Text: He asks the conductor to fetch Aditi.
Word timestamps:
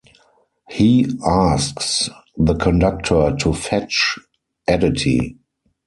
He 0.67 1.07
asks 1.23 2.09
the 2.35 2.55
conductor 2.55 3.35
to 3.39 3.53
fetch 3.53 4.17
Aditi. 4.67 5.37